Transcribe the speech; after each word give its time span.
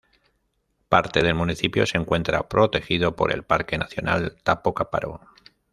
Parte 0.89 1.21
del 1.21 1.35
municipio 1.35 1.85
se 1.85 1.95
encuentra 1.95 2.49
protegido 2.49 3.15
por 3.15 3.31
el 3.31 3.43
Parque 3.43 3.77
nacional 3.77 4.35
Tapo-Caparo. 4.43 5.21